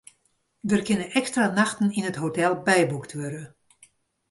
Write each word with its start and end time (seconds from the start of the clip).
Der 0.71 0.81
kinne 0.87 1.07
ekstra 1.21 1.43
nachten 1.59 1.93
yn 1.97 2.09
it 2.09 2.21
hotel 2.23 2.53
byboekt 2.65 3.11
wurde. 3.19 3.43